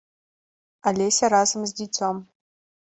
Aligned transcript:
Алеся 0.93 1.31
разам 1.35 1.61
з 1.69 1.81
дзіцём. 1.83 2.15